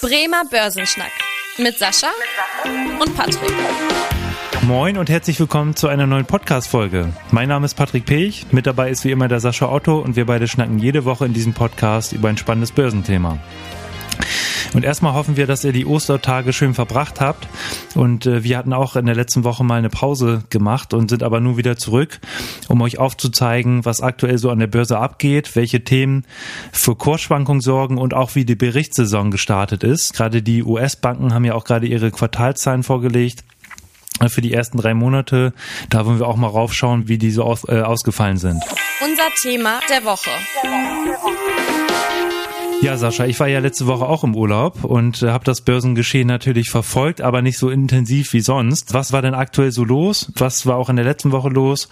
[0.00, 1.10] Bremer Börsenschnack
[1.58, 2.06] mit Sascha
[3.00, 3.52] und Patrick.
[4.62, 7.12] Moin und herzlich willkommen zu einer neuen Podcast-Folge.
[7.32, 10.24] Mein Name ist Patrick Pech, mit dabei ist wie immer der Sascha Otto und wir
[10.24, 13.38] beide schnacken jede Woche in diesem Podcast über ein spannendes Börsenthema.
[14.72, 17.48] Und erstmal hoffen wir, dass ihr die Ostertage schön verbracht habt.
[17.98, 21.24] Und äh, wir hatten auch in der letzten Woche mal eine Pause gemacht und sind
[21.24, 22.20] aber nun wieder zurück,
[22.68, 26.24] um euch aufzuzeigen, was aktuell so an der Börse abgeht, welche Themen
[26.70, 30.14] für Kursschwankungen sorgen und auch wie die Berichtssaison gestartet ist.
[30.14, 33.42] Gerade die US-Banken haben ja auch gerade ihre Quartalzahlen vorgelegt
[34.28, 35.52] für die ersten drei Monate.
[35.90, 38.62] Da wollen wir auch mal raufschauen, wie die so aus, äh, ausgefallen sind.
[39.04, 40.30] Unser Thema der Woche.
[40.62, 42.27] Der Woche, der Woche.
[42.80, 46.28] Ja, Sascha, ich war ja letzte Woche auch im Urlaub und äh, habe das Börsengeschehen
[46.28, 48.94] natürlich verfolgt, aber nicht so intensiv wie sonst.
[48.94, 50.30] Was war denn aktuell so los?
[50.36, 51.88] Was war auch in der letzten Woche los?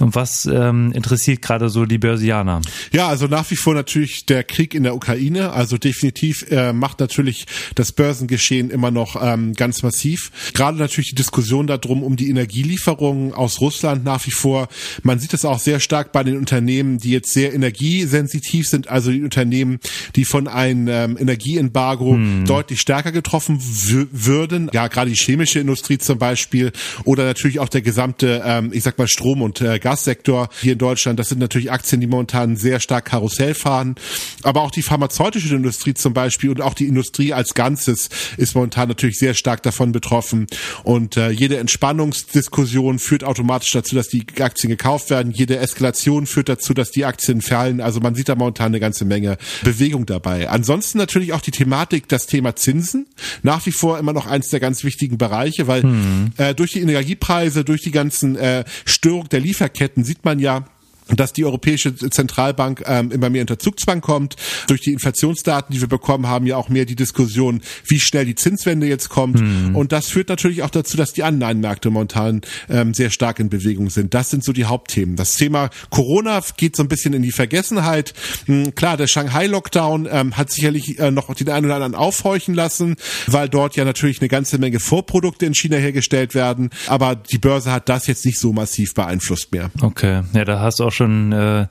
[0.00, 2.62] Und was ähm, interessiert gerade so die Börsianer?
[2.90, 5.52] Ja, also nach wie vor natürlich der Krieg in der Ukraine.
[5.52, 7.46] Also definitiv äh, macht natürlich
[7.76, 10.32] das Börsengeschehen immer noch ähm, ganz massiv.
[10.52, 14.66] Gerade natürlich die Diskussion darum um die Energielieferungen aus Russland nach wie vor.
[15.04, 19.12] Man sieht es auch sehr stark bei den Unternehmen, die jetzt sehr energiesensitiv sind, also
[19.12, 19.78] die Unternehmen,
[20.16, 22.44] die die von einem ähm, Energieembargo hm.
[22.46, 24.70] deutlich stärker getroffen würden.
[24.72, 26.72] Ja, gerade die chemische Industrie zum Beispiel
[27.04, 30.78] oder natürlich auch der gesamte, ähm, ich sag mal, Strom- und äh, Gassektor hier in
[30.78, 31.18] Deutschland.
[31.18, 33.96] Das sind natürlich Aktien, die momentan sehr stark Karussell fahren.
[34.42, 38.08] Aber auch die pharmazeutische Industrie zum Beispiel und auch die Industrie als Ganzes
[38.38, 40.46] ist momentan natürlich sehr stark davon betroffen.
[40.84, 45.32] Und äh, jede Entspannungsdiskussion führt automatisch dazu, dass die Aktien gekauft werden.
[45.32, 47.82] Jede Eskalation führt dazu, dass die Aktien fallen.
[47.82, 50.48] Also man sieht da momentan eine ganze Menge Bewegung da dabei.
[50.48, 53.06] Ansonsten natürlich auch die Thematik, das Thema Zinsen.
[53.42, 56.32] Nach wie vor immer noch eins der ganz wichtigen Bereiche, weil hm.
[56.36, 60.64] äh, durch die Energiepreise, durch die ganzen äh, Störung der Lieferketten sieht man ja,
[61.08, 64.36] dass die Europäische Zentralbank ähm, immer mehr unter Zugzwang kommt.
[64.68, 68.34] Durch die Inflationsdaten, die wir bekommen haben, ja auch mehr die Diskussion, wie schnell die
[68.34, 69.40] Zinswende jetzt kommt.
[69.40, 69.76] Mhm.
[69.76, 73.90] Und das führt natürlich auch dazu, dass die Anleihenmärkte momentan ähm, sehr stark in Bewegung
[73.90, 74.14] sind.
[74.14, 75.16] Das sind so die Hauptthemen.
[75.16, 78.14] Das Thema Corona geht so ein bisschen in die Vergessenheit.
[78.46, 82.96] Mhm, klar, der Shanghai-Lockdown ähm, hat sicherlich äh, noch den einen oder anderen aufhorchen lassen,
[83.26, 86.70] weil dort ja natürlich eine ganze Menge Vorprodukte in China hergestellt werden.
[86.86, 89.70] Aber die Börse hat das jetzt nicht so massiv beeinflusst mehr.
[89.80, 91.66] Okay, ja, da hast du auch schon äh,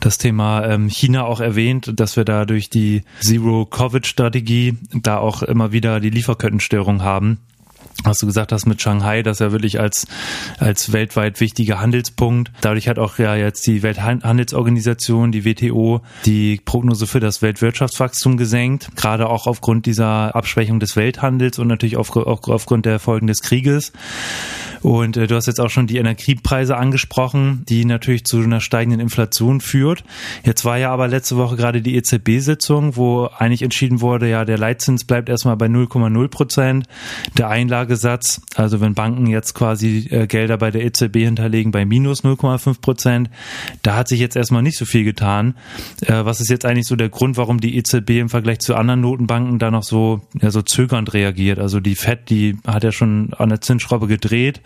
[0.00, 5.72] das Thema ähm, China auch erwähnt, dass wir da durch die Zero-Covid-Strategie da auch immer
[5.72, 7.38] wieder die Lieferkettenstörung haben
[8.04, 10.06] was du gesagt hast mit Shanghai, das ja wirklich als,
[10.58, 12.52] als weltweit wichtiger Handelspunkt.
[12.60, 18.94] Dadurch hat auch ja jetzt die Welthandelsorganisation, die WTO, die Prognose für das Weltwirtschaftswachstum gesenkt,
[18.96, 23.92] gerade auch aufgrund dieser Abschwächung des Welthandels und natürlich auch aufgrund der Folgen des Krieges.
[24.82, 29.00] Und äh, du hast jetzt auch schon die Energiepreise angesprochen, die natürlich zu einer steigenden
[29.00, 30.04] Inflation führt.
[30.44, 34.58] Jetzt war ja aber letzte Woche gerade die EZB-Sitzung, wo eigentlich entschieden wurde, ja, der
[34.58, 36.86] Leitzins bleibt erstmal bei 0,0 Prozent.
[37.36, 37.48] Der
[37.88, 42.80] Einlagesatz, also wenn Banken jetzt quasi äh, Gelder bei der EZB hinterlegen, bei minus 0,5
[42.80, 43.30] Prozent.
[43.82, 45.54] Da hat sich jetzt erstmal nicht so viel getan.
[46.02, 49.00] Äh, was ist jetzt eigentlich so der Grund, warum die EZB im Vergleich zu anderen
[49.00, 51.58] Notenbanken da noch so, ja, so zögernd reagiert?
[51.58, 54.60] Also die FED, die hat ja schon an der Zinsschraube gedreht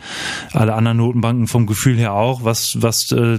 [0.52, 2.44] alle anderen Notenbanken vom Gefühl her auch.
[2.44, 3.38] Was, was äh,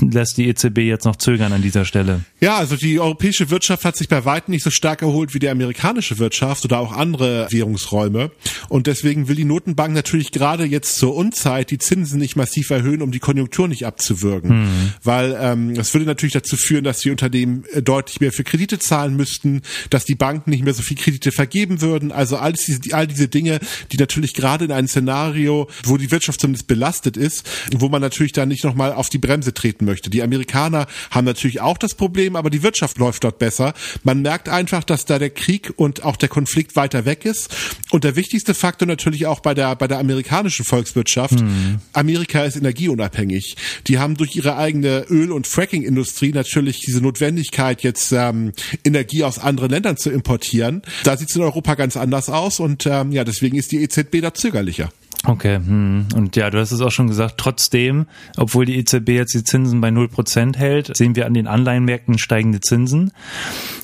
[0.00, 2.20] lässt die EZB jetzt noch zögern an dieser Stelle?
[2.40, 5.48] Ja, also die europäische Wirtschaft hat sich bei weitem nicht so stark erholt wie die
[5.48, 8.30] amerikanische Wirtschaft oder auch andere Währungsräume.
[8.68, 13.02] Und deswegen will die Notenbank natürlich gerade jetzt zur Unzeit die Zinsen nicht massiv erhöhen,
[13.02, 14.62] um die Konjunktur nicht abzuwürgen.
[14.62, 14.92] Mhm.
[15.02, 18.78] Weil ähm, das würde natürlich dazu führen, dass die Unternehmen äh, deutlich mehr für Kredite
[18.78, 22.12] zahlen müssten, dass die Banken nicht mehr so viel Kredite vergeben würden.
[22.12, 23.60] Also all diese, all diese Dinge,
[23.92, 28.32] die natürlich gerade in einem Szenario, wo die Wirtschaft zumindest belastet ist, wo man natürlich
[28.32, 30.10] dann nicht nochmal auf die Bremse treten möchte.
[30.10, 33.74] Die Amerikaner haben natürlich auch das Problem, aber die Wirtschaft läuft dort besser.
[34.02, 37.54] Man merkt einfach, dass da der Krieg und auch der Konflikt weiter weg ist.
[37.90, 41.40] Und der wichtigste Faktor natürlich auch bei der, bei der amerikanischen Volkswirtschaft.
[41.40, 41.78] Mhm.
[41.92, 43.56] Amerika ist energieunabhängig.
[43.86, 48.52] Die haben durch ihre eigene Öl- und Fracking-Industrie natürlich diese Notwendigkeit, jetzt ähm,
[48.84, 50.82] Energie aus anderen Ländern zu importieren.
[51.04, 54.20] Da sieht es in Europa ganz anders aus und ähm, ja, deswegen ist die EZB
[54.20, 54.90] da zögerlicher.
[55.24, 56.06] Okay, hm.
[56.16, 58.06] und ja, du hast es auch schon gesagt, trotzdem,
[58.36, 62.60] obwohl die EZB jetzt die Zinsen bei 0% hält, sehen wir an den Anleihenmärkten steigende
[62.60, 63.12] Zinsen.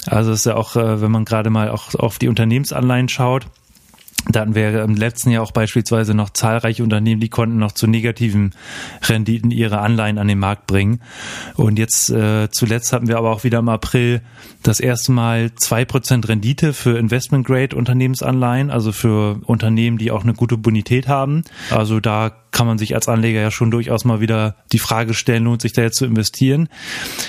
[0.06, 3.46] Also ist ja auch, äh, wenn man gerade mal auch auf die Unternehmensanleihen schaut,
[4.26, 7.86] da hatten wir im letzten Jahr auch beispielsweise noch zahlreiche Unternehmen, die konnten noch zu
[7.86, 8.52] negativen
[9.02, 11.00] Renditen ihre Anleihen an den Markt bringen.
[11.54, 14.20] Und jetzt äh, zuletzt hatten wir aber auch wieder im April
[14.62, 20.24] das erste Mal zwei Prozent Rendite für Investment Grade Unternehmensanleihen, also für Unternehmen, die auch
[20.24, 21.44] eine gute Bonität haben.
[21.70, 25.44] Also da kann man sich als Anleger ja schon durchaus mal wieder die Frage stellen,
[25.44, 26.68] lohnt sich da jetzt zu investieren?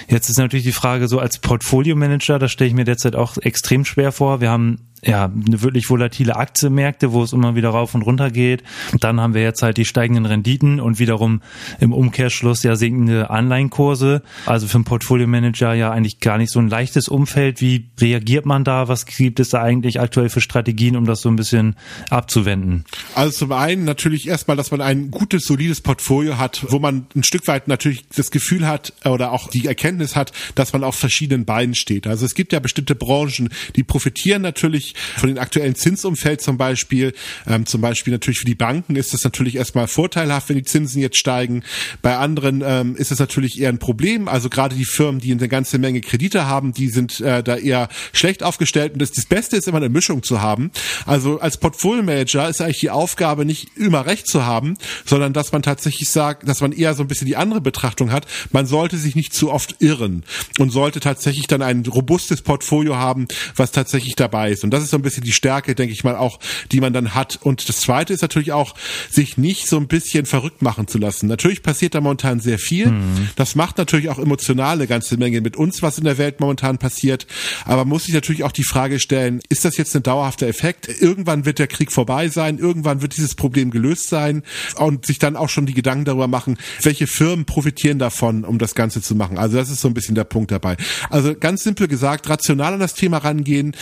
[0.07, 3.37] Jetzt ist natürlich die Frage so als Portfolio Manager, das stelle ich mir derzeit auch
[3.37, 4.41] extrem schwer vor.
[4.41, 8.63] Wir haben ja, wirklich volatile Aktienmärkte, wo es immer wieder rauf und runter geht.
[8.99, 11.41] Dann haben wir jetzt halt die steigenden Renditen und wiederum
[11.79, 14.21] im Umkehrschluss ja sinkende Anleihenkurse.
[14.45, 17.61] Also für einen Portfolio-Manager ja eigentlich gar nicht so ein leichtes Umfeld.
[17.61, 18.87] Wie reagiert man da?
[18.87, 21.75] Was gibt es da eigentlich aktuell für Strategien, um das so ein bisschen
[22.09, 22.83] abzuwenden?
[23.15, 27.47] Also zum einen natürlich erstmal, dass man gutes, solides Portfolio hat, wo man ein Stück
[27.47, 31.75] weit natürlich das Gefühl hat oder auch die Erkenntnis hat, dass man auf verschiedenen Beinen
[31.75, 32.07] steht.
[32.07, 37.13] Also es gibt ja bestimmte Branchen, die profitieren natürlich von den aktuellen Zinsumfeld zum Beispiel.
[37.47, 41.01] Ähm, zum Beispiel natürlich für die Banken ist es natürlich erstmal vorteilhaft, wenn die Zinsen
[41.01, 41.63] jetzt steigen.
[42.01, 44.27] Bei anderen ähm, ist es natürlich eher ein Problem.
[44.27, 47.89] Also gerade die Firmen, die eine ganze Menge Kredite haben, die sind äh, da eher
[48.13, 48.93] schlecht aufgestellt.
[48.93, 50.71] Und das, das Beste ist immer eine Mischung zu haben.
[51.05, 55.51] Also als Portfolio Manager ist eigentlich die Aufgabe, nicht immer recht zu haben, sondern dass
[55.51, 58.25] man tatsächlich sagt, dass man eher so ein bisschen die andere Betrachtung hat.
[58.51, 60.23] Man sollte sich nicht zu oft irren
[60.57, 64.63] und sollte tatsächlich dann ein robustes Portfolio haben, was tatsächlich dabei ist.
[64.63, 66.39] Und das ist so ein bisschen die Stärke, denke ich mal, auch,
[66.71, 67.39] die man dann hat.
[67.41, 68.75] Und das Zweite ist natürlich auch,
[69.09, 71.27] sich nicht so ein bisschen verrückt machen zu lassen.
[71.27, 72.87] Natürlich passiert da momentan sehr viel.
[72.87, 73.29] Mhm.
[73.35, 76.77] Das macht natürlich auch emotional eine ganze Menge mit uns, was in der Welt momentan
[76.77, 77.27] passiert.
[77.65, 80.89] Aber muss sich natürlich auch die Frage stellen, ist das jetzt ein dauerhafter Effekt?
[81.01, 84.43] Irgendwann wird der Krieg vorbei sein, irgendwann wird dieses Problem gelöst sein
[84.89, 88.75] und sich dann auch schon die Gedanken darüber machen, welche Firmen profitieren davon, um das
[88.75, 89.37] Ganze zu machen.
[89.37, 90.75] Also das ist so ein bisschen der Punkt dabei.
[91.09, 93.75] Also ganz simpel gesagt, rational an das Thema rangehen,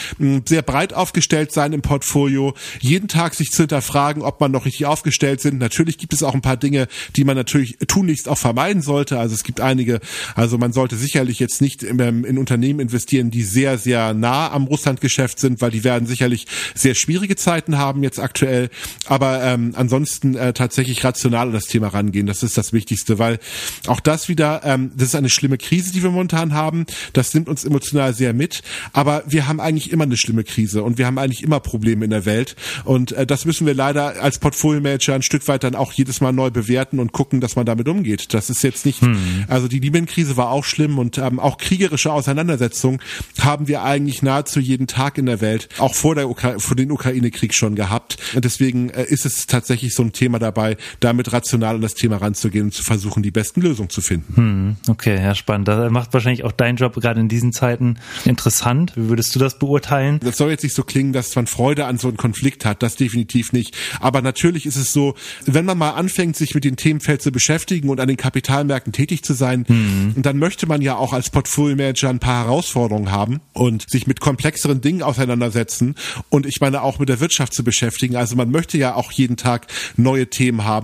[0.45, 4.85] sehr breit aufgestellt sein im Portfolio, jeden Tag sich zu hinterfragen, ob man noch richtig
[4.85, 5.57] aufgestellt sind.
[5.57, 9.17] Natürlich gibt es auch ein paar Dinge, die man natürlich tunlichst auch vermeiden sollte.
[9.17, 9.99] Also es gibt einige,
[10.35, 14.65] also man sollte sicherlich jetzt nicht in, in Unternehmen investieren, die sehr, sehr nah am
[14.65, 18.69] Russlandgeschäft sind, weil die werden sicherlich sehr schwierige Zeiten haben jetzt aktuell.
[19.05, 22.27] Aber ähm, ansonsten äh, tatsächlich rational an das Thema rangehen.
[22.27, 23.39] Das ist das Wichtigste, weil
[23.87, 26.85] auch das wieder, ähm, das ist eine schlimme Krise, die wir momentan haben.
[27.13, 28.61] Das nimmt uns emotional sehr mit.
[28.93, 32.11] Aber wir haben eigentlich immer eine schlimme Krise und wir haben eigentlich immer Probleme in
[32.11, 32.55] der Welt.
[32.83, 36.31] Und äh, das müssen wir leider als Portfolio-Manager ein Stück weit dann auch jedes Mal
[36.31, 38.33] neu bewerten und gucken, dass man damit umgeht.
[38.33, 39.45] Das ist jetzt nicht, hm.
[39.47, 42.99] also die Libyen-Krise war auch schlimm und ähm, auch kriegerische Auseinandersetzungen
[43.39, 46.91] haben wir eigentlich nahezu jeden Tag in der Welt, auch vor der Ukra vor den
[46.91, 48.17] Ukraine-Krieg schon gehabt.
[48.35, 52.17] Und deswegen äh, ist es tatsächlich so ein Thema dabei, damit rational an das Thema
[52.17, 54.35] ranzugehen und zu versuchen, die besten Lösungen zu finden.
[54.35, 54.75] Hm.
[54.87, 55.67] Okay, ja, spannend.
[55.67, 58.93] Das macht wahrscheinlich auch dein Job gerade in diesen Zeiten interessant.
[58.95, 60.19] Wie würdest du das beurteilen?
[60.23, 62.83] Das soll jetzt nicht so klingen, dass man Freude an so einem Konflikt hat.
[62.83, 63.75] Das definitiv nicht.
[63.99, 67.89] Aber natürlich ist es so, wenn man mal anfängt, sich mit dem Themenfeld zu beschäftigen
[67.89, 70.13] und an den Kapitalmärkten tätig zu sein, mhm.
[70.17, 74.81] dann möchte man ja auch als Portfolio-Manager ein paar Herausforderungen haben und sich mit komplexeren
[74.81, 75.95] Dingen auseinandersetzen
[76.29, 78.15] und ich meine auch mit der Wirtschaft zu beschäftigen.
[78.15, 80.76] Also man möchte ja auch jeden Tag neue Themen haben.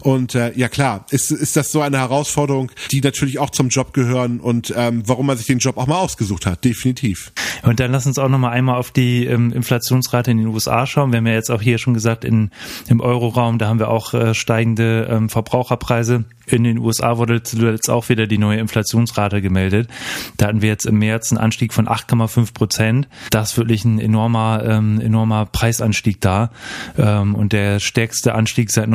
[0.00, 3.92] Und äh, ja klar, ist, ist das so eine Herausforderung, die natürlich auch zum Job
[3.92, 7.32] gehören und ähm, warum man sich den Job auch mal ausgesucht hat, definitiv.
[7.62, 11.12] Und dann lass uns auch nochmal einmal auf die ähm, Inflationsrate in den USA schauen.
[11.12, 12.50] Wir haben ja jetzt auch hier schon gesagt, in,
[12.88, 16.24] im Euroraum, da haben wir auch äh, steigende ähm, Verbraucherpreise.
[16.46, 19.88] In den USA wurde zuletzt auch wieder die neue Inflationsrate gemeldet.
[20.36, 23.08] Da hatten wir jetzt im März einen Anstieg von 8,5 Prozent.
[23.30, 26.50] Das ist wirklich ein enormer, ähm, enormer Preisanstieg da
[26.96, 28.88] ähm, und der stärkste Anstieg seit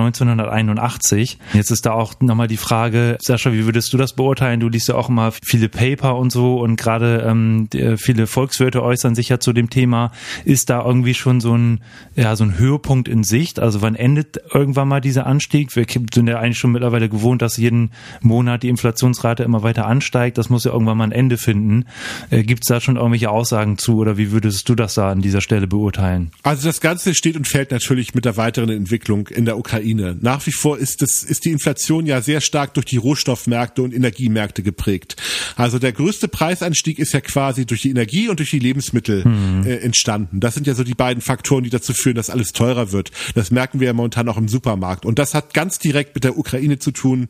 [0.49, 1.37] 1981.
[1.53, 4.59] Jetzt ist da auch nochmal die Frage, Sascha, wie würdest du das beurteilen?
[4.59, 7.67] Du liest ja auch immer viele Paper und so und gerade ähm,
[7.97, 10.11] viele Volkswirte äußern sich ja zu dem Thema.
[10.45, 11.81] Ist da irgendwie schon so ein,
[12.15, 13.59] ja, so ein Höhepunkt in Sicht?
[13.59, 15.75] Also wann endet irgendwann mal dieser Anstieg?
[15.75, 20.37] Wir sind ja eigentlich schon mittlerweile gewohnt, dass jeden Monat die Inflationsrate immer weiter ansteigt.
[20.37, 21.85] Das muss ja irgendwann mal ein Ende finden.
[22.29, 25.21] Äh, Gibt es da schon irgendwelche Aussagen zu oder wie würdest du das da an
[25.21, 26.31] dieser Stelle beurteilen?
[26.43, 30.17] Also das Ganze steht und fällt natürlich mit der weiteren Entwicklung in der Ukraine.
[30.21, 33.93] Nach wie vor ist, es, ist die Inflation ja sehr stark durch die Rohstoffmärkte und
[33.93, 35.15] Energiemärkte geprägt.
[35.55, 39.65] Also der größte Preisanstieg ist ja quasi durch die Energie und durch die Lebensmittel mhm.
[39.65, 40.39] äh, entstanden.
[40.39, 43.11] Das sind ja so die beiden Faktoren, die dazu führen, dass alles teurer wird.
[43.33, 45.05] Das merken wir ja momentan auch im Supermarkt.
[45.05, 47.27] Und das hat ganz direkt mit der Ukraine zu tun.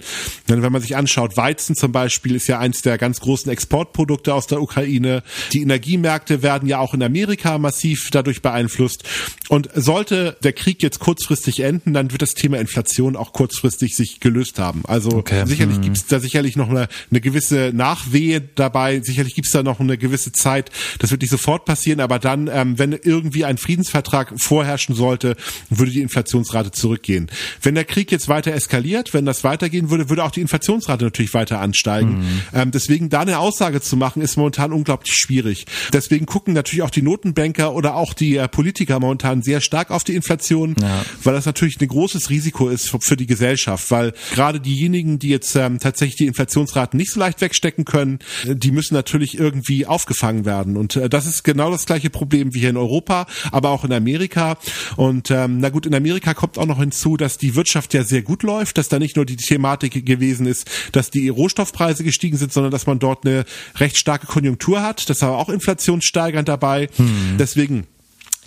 [0.49, 4.33] Denn wenn man sich anschaut, Weizen zum Beispiel ist ja eins der ganz großen Exportprodukte
[4.33, 5.23] aus der Ukraine.
[5.53, 9.03] Die Energiemärkte werden ja auch in Amerika massiv dadurch beeinflusst.
[9.47, 12.80] Und sollte der Krieg jetzt kurzfristig enden, dann wird das Thema Inflation
[13.15, 14.83] auch kurzfristig sich gelöst haben.
[14.87, 15.45] Also okay.
[15.45, 15.83] sicherlich hm.
[15.83, 19.01] gibt es da sicherlich noch eine, eine gewisse Nachwehe dabei.
[19.01, 20.71] Sicherlich gibt es da noch eine gewisse Zeit.
[20.99, 25.35] Das wird nicht sofort passieren, aber dann, ähm, wenn irgendwie ein Friedensvertrag vorherrschen sollte,
[25.69, 27.29] würde die Inflationsrate zurückgehen.
[27.61, 31.33] Wenn der Krieg jetzt weiter eskaliert, wenn das weitergehen würde, würde auch die Inflationsrate natürlich
[31.33, 32.19] weiter ansteigen.
[32.19, 32.41] Mhm.
[32.53, 35.65] Ähm, deswegen da eine Aussage zu machen, ist momentan unglaublich schwierig.
[35.93, 40.03] Deswegen gucken natürlich auch die Notenbanker oder auch die äh, Politiker momentan sehr stark auf
[40.03, 41.05] die Inflation, ja.
[41.23, 45.55] weil das natürlich ein großes Risiko ist für, die Gesellschaft, weil gerade diejenigen, die jetzt
[45.55, 50.77] ähm, tatsächlich die Inflationsraten nicht so leicht wegstecken können, die müssen natürlich irgendwie aufgefangen werden.
[50.77, 53.93] Und äh, das ist genau das gleiche Problem wie hier in Europa, aber auch in
[53.93, 54.57] Amerika.
[54.95, 58.21] Und ähm, na gut, in Amerika kommt auch noch hinzu, dass die Wirtschaft ja sehr
[58.21, 62.53] gut läuft, dass da nicht nur die Thematik gewesen ist, dass die Rohstoffpreise gestiegen sind,
[62.53, 65.09] sondern dass man dort eine recht starke Konjunktur hat.
[65.09, 66.87] Das war auch inflationssteigernd dabei.
[66.95, 67.35] Hm.
[67.37, 67.87] Deswegen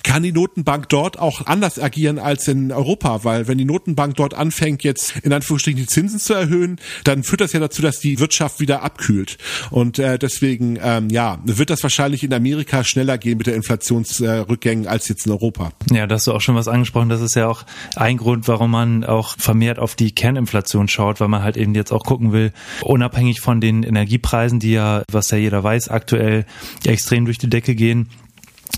[0.05, 4.35] kann die Notenbank dort auch anders agieren als in Europa, weil wenn die Notenbank dort
[4.35, 8.21] anfängt, jetzt in Anführungsstrichen die Zinsen zu erhöhen, dann führt das ja dazu, dass die
[8.21, 9.39] Wirtschaft wieder abkühlt.
[9.71, 14.85] Und äh, deswegen, ähm, ja, wird das wahrscheinlich in Amerika schneller gehen mit der Inflationsrückgängen
[14.85, 15.73] äh, als jetzt in Europa.
[15.91, 17.09] Ja, da hast du auch schon was angesprochen.
[17.09, 17.65] Das ist ja auch
[17.97, 21.93] ein Grund, warum man auch vermehrt auf die Kerninflation schaut, weil man halt eben jetzt
[21.93, 26.45] auch gucken will, unabhängig von den Energiepreisen, die ja, was ja jeder weiß, aktuell
[26.85, 28.11] extrem durch die Decke gehen,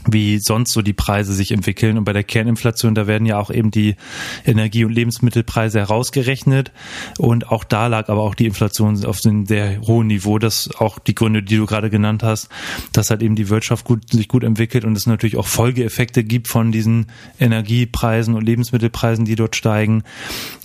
[0.09, 1.99] wie sonst so die Preise sich entwickeln.
[1.99, 3.97] Und bei der Kerninflation, da werden ja auch eben die
[4.45, 6.73] Energie- und Lebensmittelpreise herausgerechnet.
[7.19, 10.39] Und auch da lag aber auch die Inflation auf einem sehr hohen Niveau.
[10.39, 12.49] Das auch die Gründe, die du gerade genannt hast,
[12.93, 16.49] dass halt eben die Wirtschaft gut, sich gut entwickelt und es natürlich auch Folgeeffekte gibt
[16.49, 17.07] von diesen
[17.41, 20.03] Energiepreisen und Lebensmittelpreisen, die dort steigen.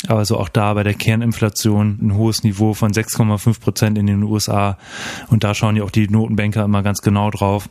[0.08, 4.78] Also auch da bei der Kerninflation ein hohes Niveau von 6,5 Prozent in den USA.
[5.30, 7.70] Und da schauen ja auch die Notenbanker immer ganz genau drauf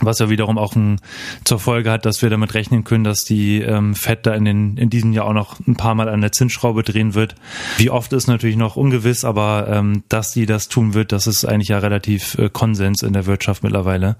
[0.00, 1.00] was ja wiederum auch ein,
[1.44, 4.76] zur Folge hat, dass wir damit rechnen können, dass die ähm, Fed da in, den,
[4.76, 7.36] in diesem Jahr auch noch ein paar Mal an der Zinsschraube drehen wird.
[7.76, 11.44] Wie oft ist natürlich noch ungewiss, aber ähm, dass sie das tun wird, das ist
[11.44, 14.16] eigentlich ja relativ äh, Konsens in der Wirtschaft mittlerweile.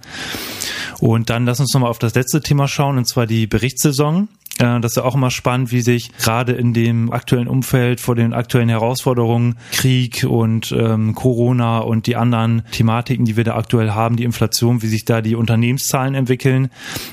[1.00, 4.28] Und dann lass uns nochmal auf das letzte Thema schauen, und zwar die Berichtssaison.
[4.58, 8.14] Äh, das ist ja auch immer spannend, wie sich gerade in dem aktuellen Umfeld vor
[8.14, 13.90] den aktuellen Herausforderungen, Krieg und ähm, Corona und die anderen Thematiken, die wir da aktuell
[13.90, 16.70] haben, die Inflation, wie sich da die Unternehmenszahlen entwickeln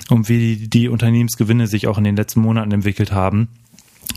[0.10, 3.50] und wie die Unternehmensgewinne sich auch in den letzten Monaten entwickelt haben.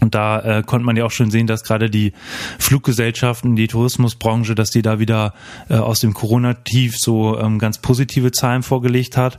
[0.01, 2.13] Und da äh, konnte man ja auch schon sehen, dass gerade die
[2.59, 5.35] Fluggesellschaften, die Tourismusbranche, dass die da wieder
[5.69, 9.39] äh, aus dem Corona-Tief so ähm, ganz positive Zahlen vorgelegt hat.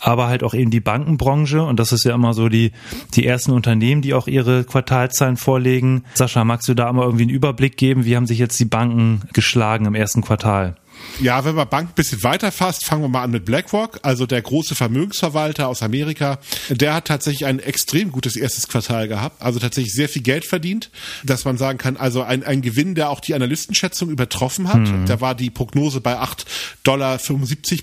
[0.00, 1.62] Aber halt auch eben die Bankenbranche.
[1.62, 2.72] Und das ist ja immer so die,
[3.14, 6.04] die ersten Unternehmen, die auch ihre Quartalzahlen vorlegen.
[6.14, 8.04] Sascha, magst du da mal irgendwie einen Überblick geben?
[8.04, 10.76] Wie haben sich jetzt die Banken geschlagen im ersten Quartal?
[11.20, 14.26] Ja, wenn man Bank ein bisschen weiter fasst, fangen wir mal an mit BlackRock, also
[14.26, 16.38] der große Vermögensverwalter aus Amerika.
[16.70, 20.90] Der hat tatsächlich ein extrem gutes erstes Quartal gehabt, also tatsächlich sehr viel Geld verdient,
[21.22, 24.80] dass man sagen kann, also ein, ein Gewinn, der auch die Analystenschätzung übertroffen hat.
[24.80, 25.06] Mhm.
[25.06, 26.44] Da war die Prognose bei 8,75
[26.84, 27.18] Dollar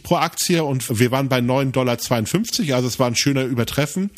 [0.04, 4.12] pro Aktie und wir waren bei 9,52 Dollar, also es war ein schöner Übertreffen.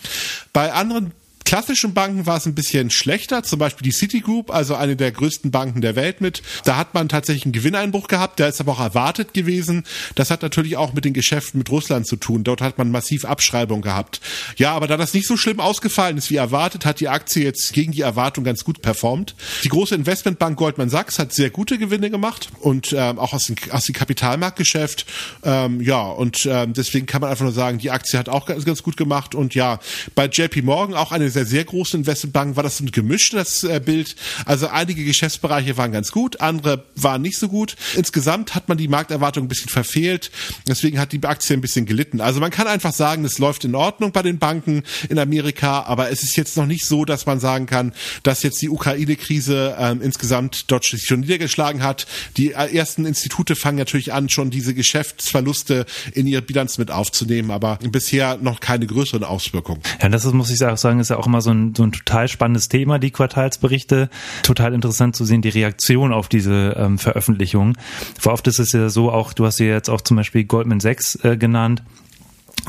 [0.53, 1.11] Bei anderen
[1.45, 5.51] klassischen Banken war es ein bisschen schlechter, zum Beispiel die Citigroup, also eine der größten
[5.51, 6.41] Banken der Welt mit.
[6.65, 9.83] Da hat man tatsächlich einen Gewinneinbruch gehabt, der ist aber auch erwartet gewesen.
[10.15, 12.43] Das hat natürlich auch mit den Geschäften mit Russland zu tun.
[12.43, 14.21] Dort hat man massiv Abschreibung gehabt.
[14.57, 17.73] Ja, aber da das nicht so schlimm ausgefallen ist wie erwartet, hat die Aktie jetzt
[17.73, 19.35] gegen die Erwartung ganz gut performt.
[19.63, 23.55] Die große Investmentbank Goldman Sachs hat sehr gute Gewinne gemacht und ähm, auch aus dem,
[23.71, 25.05] aus dem Kapitalmarktgeschäft.
[25.43, 28.65] Ähm, ja, und ähm, deswegen kann man einfach nur sagen, die Aktie hat auch ganz,
[28.65, 29.35] ganz gut gemacht.
[29.35, 29.79] Und ja,
[30.15, 34.15] bei JP Morgan auch eine sehr, sehr großen Investmentbanken war das ein gemischtes äh, Bild.
[34.45, 37.75] Also einige Geschäftsbereiche waren ganz gut, andere waren nicht so gut.
[37.95, 40.31] Insgesamt hat man die Markterwartung ein bisschen verfehlt.
[40.67, 42.21] Deswegen hat die Aktie ein bisschen gelitten.
[42.21, 46.09] Also man kann einfach sagen, es läuft in Ordnung bei den Banken in Amerika, aber
[46.11, 50.01] es ist jetzt noch nicht so, dass man sagen kann, dass jetzt die Ukraine-Krise ähm,
[50.01, 52.05] insgesamt dort schon niedergeschlagen hat.
[52.37, 57.51] Die äh, ersten Institute fangen natürlich an, schon diese Geschäftsverluste in ihre Bilanz mit aufzunehmen,
[57.51, 59.81] aber bisher noch keine größeren Auswirkungen.
[60.01, 61.91] Ja, das ist, muss ich auch sagen, ist ja auch immer so ein, so ein
[61.91, 64.09] total spannendes Thema, die Quartalsberichte.
[64.43, 67.77] Total interessant zu sehen, die Reaktion auf diese ähm, Veröffentlichung.
[68.19, 70.79] Vor oft ist es ja so, auch du hast ja jetzt auch zum Beispiel Goldman
[70.79, 71.83] Sachs äh, genannt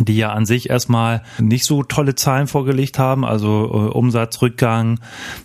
[0.01, 4.99] die ja an sich erstmal nicht so tolle Zahlen vorgelegt haben, also äh, Umsatzrückgang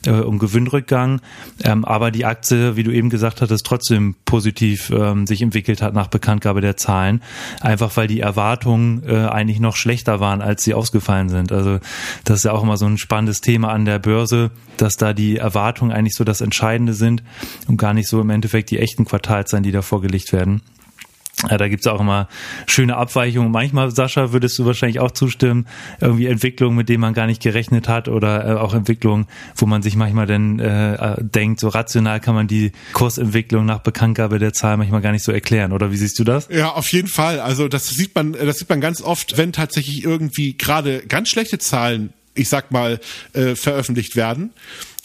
[0.06, 1.22] äh, und Gewinnrückgang,
[1.63, 5.94] ähm, aber die Aktie, wie du eben gesagt hattest, trotzdem positiv ähm, sich entwickelt hat
[5.94, 7.22] nach Bekanntgabe der Zahlen,
[7.62, 11.51] einfach weil die Erwartungen äh, eigentlich noch schlechter waren, als sie ausgefallen sind.
[11.51, 11.79] Also
[12.24, 15.38] das ist ja auch immer so ein spannendes Thema an der Börse, dass da die
[15.38, 17.22] Erwartungen eigentlich so das Entscheidende sind
[17.68, 20.62] und gar nicht so im Endeffekt die echten Quartalzahlen, die da vorgelegt werden.
[21.48, 22.27] Ja, da gibt's auch immer
[22.67, 23.51] schöne Abweichungen.
[23.51, 25.67] Manchmal, Sascha, würdest du wahrscheinlich auch zustimmen,
[26.01, 29.81] irgendwie Entwicklungen, mit denen man gar nicht gerechnet hat oder äh, auch Entwicklungen, wo man
[29.81, 34.75] sich manchmal dann äh, denkt, so rational kann man die Kursentwicklung nach Bekanntgabe der Zahl
[34.77, 35.72] manchmal gar nicht so erklären.
[35.72, 36.50] Oder wie siehst du das?
[36.51, 37.39] Ja, auf jeden Fall.
[37.39, 41.58] Also das sieht man, das sieht man ganz oft, wenn tatsächlich irgendwie gerade ganz schlechte
[41.58, 43.00] Zahlen ich sag mal,
[43.33, 44.53] äh, veröffentlicht werden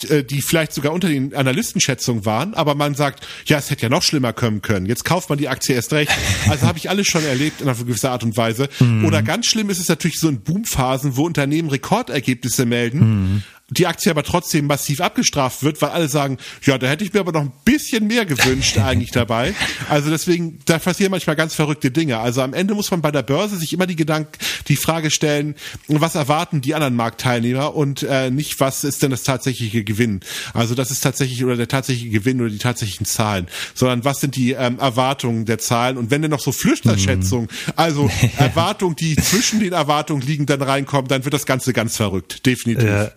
[0.09, 3.89] äh, die vielleicht sogar unter den Analystenschätzungen waren, aber man sagt, ja, es hätte ja
[3.89, 4.85] noch schlimmer kommen können.
[4.85, 6.11] Jetzt kauft man die Aktie erst recht.
[6.49, 8.69] Also habe ich alles schon erlebt in einer gewisser Art und Weise.
[8.79, 9.05] Mhm.
[9.05, 12.99] Oder ganz schlimm ist es natürlich so in Boomphasen, wo Unternehmen Rekordergebnisse melden.
[12.99, 17.13] Mhm die Aktie aber trotzdem massiv abgestraft wird, weil alle sagen, ja, da hätte ich
[17.13, 19.55] mir aber noch ein bisschen mehr gewünscht eigentlich dabei.
[19.89, 22.19] Also deswegen, da passieren manchmal ganz verrückte Dinge.
[22.19, 24.33] Also am Ende muss man bei der Börse sich immer die Gedanken,
[24.67, 25.55] die Frage stellen,
[25.87, 30.19] was erwarten die anderen Marktteilnehmer und äh, nicht, was ist denn das tatsächliche Gewinn?
[30.53, 34.35] Also das ist tatsächlich oder der tatsächliche Gewinn oder die tatsächlichen Zahlen, sondern was sind
[34.35, 37.73] die ähm, Erwartungen der Zahlen und wenn denn noch so Flüchterschätzungen, mhm.
[37.75, 42.45] also Erwartungen, die zwischen den Erwartungen liegen, dann reinkommen, dann wird das Ganze ganz verrückt,
[42.45, 42.85] definitiv.
[42.85, 43.11] Ja.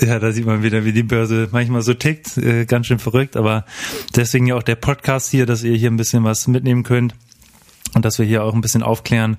[0.00, 2.38] Ja, da sieht man wieder, wie die Börse manchmal so tickt.
[2.38, 3.66] Äh, ganz schön verrückt, aber
[4.16, 7.14] deswegen ja auch der Podcast hier, dass ihr hier ein bisschen was mitnehmen könnt
[7.94, 9.36] und dass wir hier auch ein bisschen aufklären,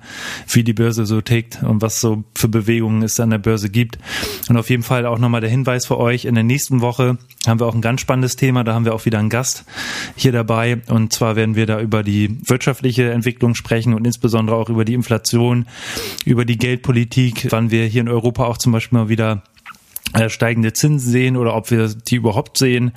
[0.48, 3.98] wie die Börse so tickt und was so für Bewegungen es an der Börse gibt.
[4.48, 7.60] Und auf jeden Fall auch nochmal der Hinweis für euch, in der nächsten Woche haben
[7.60, 9.64] wir auch ein ganz spannendes Thema, da haben wir auch wieder einen Gast
[10.14, 14.70] hier dabei und zwar werden wir da über die wirtschaftliche Entwicklung sprechen und insbesondere auch
[14.70, 15.66] über die Inflation,
[16.24, 19.42] über die Geldpolitik, wann wir hier in Europa auch zum Beispiel mal wieder
[20.28, 22.92] steigende Zinsen sehen oder ob wir die überhaupt sehen.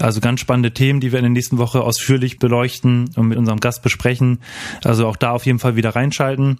[0.00, 3.60] Also ganz spannende Themen, die wir in der nächsten Woche ausführlich beleuchten und mit unserem
[3.60, 4.40] Gast besprechen.
[4.84, 6.58] Also auch da auf jeden Fall wieder reinschalten.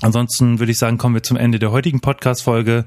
[0.00, 2.84] Ansonsten würde ich sagen, kommen wir zum Ende der heutigen Podcast-Folge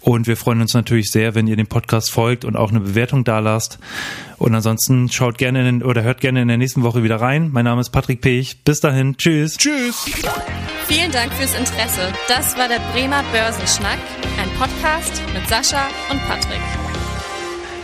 [0.00, 3.24] und wir freuen uns natürlich sehr, wenn ihr dem Podcast folgt und auch eine Bewertung
[3.24, 3.78] da lasst.
[4.38, 7.50] Und ansonsten schaut gerne in, oder hört gerne in der nächsten Woche wieder rein.
[7.52, 8.62] Mein Name ist Patrick Pech.
[8.64, 9.16] Bis dahin.
[9.16, 9.56] Tschüss.
[9.56, 10.04] Tschüss.
[10.88, 12.12] Vielen Dank fürs Interesse.
[12.28, 13.98] Das war der Bremer Börsenschnack,
[14.40, 16.81] ein Podcast mit Sascha und Patrick.